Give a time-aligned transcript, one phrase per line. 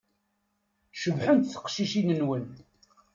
[1.01, 2.47] Cebḥent teqcicin-nwen.